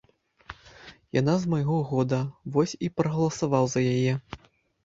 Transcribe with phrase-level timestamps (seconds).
[1.19, 2.19] Яна з майго года,
[2.57, 4.13] вось і прагаласаваў за яе.